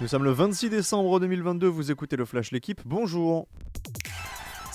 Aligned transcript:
Nous 0.00 0.08
sommes 0.08 0.24
le 0.24 0.32
26 0.32 0.70
décembre 0.70 1.20
2022, 1.20 1.68
vous 1.68 1.92
écoutez 1.92 2.16
le 2.16 2.24
Flash 2.24 2.50
L'équipe, 2.50 2.80
bonjour 2.84 3.46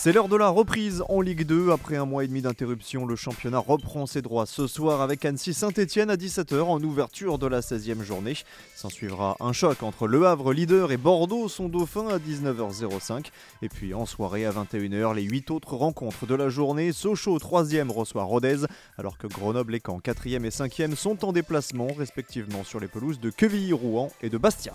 c'est 0.00 0.12
l'heure 0.12 0.28
de 0.28 0.36
la 0.36 0.48
reprise 0.48 1.02
en 1.08 1.20
Ligue 1.20 1.44
2. 1.44 1.72
Après 1.72 1.96
un 1.96 2.04
mois 2.04 2.22
et 2.22 2.28
demi 2.28 2.40
d'interruption, 2.40 3.04
le 3.04 3.16
championnat 3.16 3.58
reprend 3.58 4.06
ses 4.06 4.22
droits 4.22 4.46
ce 4.46 4.68
soir 4.68 5.00
avec 5.00 5.24
Annecy 5.24 5.52
Saint-Etienne 5.52 6.08
à 6.08 6.14
17h 6.14 6.62
en 6.62 6.80
ouverture 6.84 7.36
de 7.36 7.48
la 7.48 7.62
16e 7.62 8.04
journée. 8.04 8.34
S'en 8.76 8.90
suivra 8.90 9.36
un 9.40 9.52
choc 9.52 9.82
entre 9.82 10.06
Le 10.06 10.24
Havre, 10.24 10.52
leader, 10.52 10.92
et 10.92 10.96
Bordeaux, 10.96 11.48
son 11.48 11.68
dauphin, 11.68 12.06
à 12.06 12.18
19h05. 12.18 13.26
Et 13.62 13.68
puis 13.68 13.92
en 13.92 14.06
soirée 14.06 14.46
à 14.46 14.52
21h, 14.52 15.16
les 15.16 15.24
8 15.24 15.50
autres 15.50 15.74
rencontres 15.74 16.26
de 16.26 16.34
la 16.36 16.48
journée. 16.48 16.92
Sochaux, 16.92 17.36
3e, 17.36 17.90
reçoit 17.90 18.22
Rodez, 18.22 18.66
alors 18.98 19.18
que 19.18 19.26
Grenoble 19.26 19.74
et 19.74 19.82
Caen, 19.84 19.98
4e 19.98 20.44
et 20.44 20.50
5e, 20.50 20.94
sont 20.94 21.24
en 21.24 21.32
déplacement, 21.32 21.88
respectivement 21.98 22.62
sur 22.62 22.78
les 22.78 22.86
pelouses 22.86 23.18
de 23.18 23.30
Quevilly-Rouen 23.30 24.12
et 24.22 24.30
de 24.30 24.38
Bastia. 24.38 24.74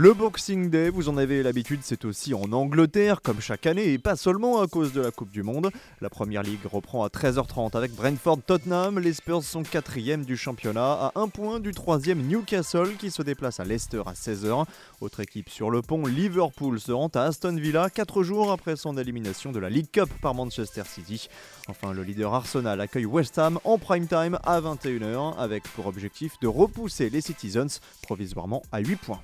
Le 0.00 0.14
Boxing 0.14 0.70
Day, 0.70 0.90
vous 0.90 1.08
en 1.08 1.16
avez 1.16 1.42
l'habitude, 1.42 1.80
c'est 1.82 2.04
aussi 2.04 2.32
en 2.32 2.52
Angleterre, 2.52 3.20
comme 3.20 3.40
chaque 3.40 3.66
année, 3.66 3.92
et 3.92 3.98
pas 3.98 4.14
seulement 4.14 4.62
à 4.62 4.68
cause 4.68 4.92
de 4.92 5.00
la 5.00 5.10
Coupe 5.10 5.32
du 5.32 5.42
Monde. 5.42 5.72
La 6.00 6.08
première 6.08 6.44
ligue 6.44 6.64
reprend 6.70 7.02
à 7.02 7.08
13h30 7.08 7.76
avec 7.76 7.96
Brentford 7.96 8.38
Tottenham. 8.46 9.00
Les 9.00 9.12
Spurs 9.12 9.42
sont 9.42 9.64
quatrième 9.64 10.24
du 10.24 10.36
championnat, 10.36 10.92
à 10.92 11.12
un 11.16 11.26
point 11.26 11.58
du 11.58 11.72
troisième 11.72 12.22
Newcastle 12.28 12.94
qui 12.96 13.10
se 13.10 13.22
déplace 13.22 13.58
à 13.58 13.64
Leicester 13.64 14.02
à 14.06 14.12
16h. 14.12 14.66
Autre 15.00 15.18
équipe 15.18 15.50
sur 15.50 15.68
le 15.68 15.82
pont, 15.82 16.06
Liverpool 16.06 16.78
se 16.78 16.92
rend 16.92 17.10
à 17.16 17.22
Aston 17.22 17.56
Villa 17.56 17.90
4 17.90 18.22
jours 18.22 18.52
après 18.52 18.76
son 18.76 18.96
élimination 18.96 19.50
de 19.50 19.58
la 19.58 19.68
League 19.68 19.90
Cup 19.90 20.10
par 20.22 20.32
Manchester 20.32 20.84
City. 20.86 21.28
Enfin, 21.66 21.92
le 21.92 22.04
leader 22.04 22.32
Arsenal 22.32 22.80
accueille 22.80 23.04
West 23.04 23.36
Ham 23.36 23.58
en 23.64 23.78
prime 23.78 24.06
time 24.06 24.38
à 24.44 24.60
21h 24.60 25.36
avec 25.38 25.64
pour 25.64 25.86
objectif 25.86 26.38
de 26.40 26.46
repousser 26.46 27.10
les 27.10 27.20
Citizens 27.20 27.80
provisoirement 28.02 28.62
à 28.70 28.78
8 28.78 28.94
points. 28.94 29.22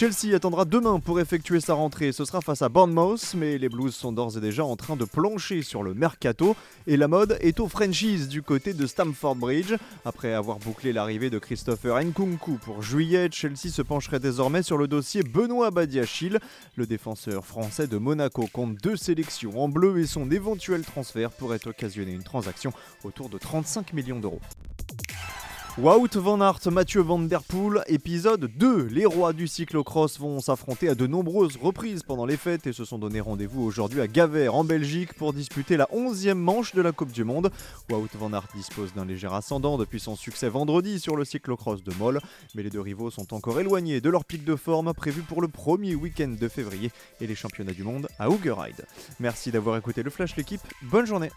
Chelsea 0.00 0.34
attendra 0.34 0.64
demain 0.64 0.98
pour 0.98 1.20
effectuer 1.20 1.60
sa 1.60 1.74
rentrée. 1.74 2.12
Ce 2.12 2.24
sera 2.24 2.40
face 2.40 2.62
à 2.62 2.70
Bournemouth, 2.70 3.34
mais 3.36 3.58
les 3.58 3.68
Blues 3.68 3.94
sont 3.94 4.12
d'ores 4.12 4.38
et 4.38 4.40
déjà 4.40 4.64
en 4.64 4.74
train 4.74 4.96
de 4.96 5.04
plancher 5.04 5.60
sur 5.60 5.82
le 5.82 5.92
mercato 5.92 6.56
et 6.86 6.96
la 6.96 7.06
mode 7.06 7.36
est 7.42 7.60
au 7.60 7.68
franchise 7.68 8.26
du 8.26 8.40
côté 8.40 8.72
de 8.72 8.86
Stamford 8.86 9.36
Bridge. 9.36 9.74
Après 10.06 10.32
avoir 10.32 10.58
bouclé 10.58 10.94
l'arrivée 10.94 11.28
de 11.28 11.38
Christopher 11.38 12.02
Nkunku 12.02 12.52
pour 12.64 12.80
juillet, 12.80 13.28
Chelsea 13.30 13.68
se 13.68 13.82
pencherait 13.82 14.20
désormais 14.20 14.62
sur 14.62 14.78
le 14.78 14.88
dossier 14.88 15.22
Benoît 15.22 15.70
Badiachil. 15.70 16.38
Le 16.76 16.86
défenseur 16.86 17.44
français 17.44 17.86
de 17.86 17.98
Monaco 17.98 18.48
compte 18.50 18.76
deux 18.76 18.96
sélections 18.96 19.62
en 19.62 19.68
bleu 19.68 19.98
et 19.98 20.06
son 20.06 20.30
éventuel 20.30 20.82
transfert 20.82 21.30
pourrait 21.30 21.66
occasionner 21.66 22.12
une 22.12 22.22
transaction 22.22 22.72
autour 23.04 23.28
de 23.28 23.36
35 23.36 23.92
millions 23.92 24.18
d'euros. 24.18 24.40
Wout 25.78 26.08
van 26.16 26.40
Aert, 26.40 26.66
Mathieu 26.66 27.00
Van 27.00 27.20
Der 27.20 27.42
Poel, 27.42 27.82
épisode 27.86 28.50
2. 28.56 28.88
Les 28.90 29.06
rois 29.06 29.32
du 29.32 29.46
cyclocross 29.46 30.18
vont 30.18 30.40
s'affronter 30.40 30.88
à 30.88 30.94
de 30.94 31.06
nombreuses 31.06 31.56
reprises 31.56 32.02
pendant 32.02 32.26
les 32.26 32.36
fêtes 32.36 32.66
et 32.66 32.72
se 32.72 32.84
sont 32.84 32.98
donné 32.98 33.20
rendez-vous 33.20 33.62
aujourd'hui 33.62 34.00
à 34.00 34.08
Gavert 34.08 34.54
en 34.54 34.64
Belgique 34.64 35.14
pour 35.14 35.32
disputer 35.32 35.76
la 35.76 35.86
11e 35.86 36.34
manche 36.34 36.74
de 36.74 36.82
la 36.82 36.90
Coupe 36.90 37.12
du 37.12 37.22
Monde. 37.22 37.50
Wout 37.88 38.08
van 38.18 38.32
Aert 38.32 38.48
dispose 38.54 38.92
d'un 38.94 39.04
léger 39.04 39.28
ascendant 39.32 39.78
depuis 39.78 40.00
son 40.00 40.16
succès 40.16 40.48
vendredi 40.48 40.98
sur 40.98 41.16
le 41.16 41.24
cyclocross 41.24 41.84
de 41.84 41.94
Moll, 41.94 42.20
mais 42.54 42.64
les 42.64 42.70
deux 42.70 42.80
rivaux 42.80 43.10
sont 43.10 43.32
encore 43.32 43.60
éloignés 43.60 44.00
de 44.00 44.10
leur 44.10 44.24
pic 44.24 44.44
de 44.44 44.56
forme 44.56 44.92
prévu 44.92 45.22
pour 45.22 45.40
le 45.40 45.48
premier 45.48 45.94
week-end 45.94 46.34
de 46.38 46.48
février 46.48 46.90
et 47.20 47.26
les 47.26 47.36
championnats 47.36 47.72
du 47.72 47.84
monde 47.84 48.08
à 48.18 48.28
Hoogeride. 48.28 48.86
Merci 49.20 49.52
d'avoir 49.52 49.76
écouté 49.76 50.02
le 50.02 50.10
Flash 50.10 50.36
l'équipe, 50.36 50.62
bonne 50.82 51.06
journée 51.06 51.30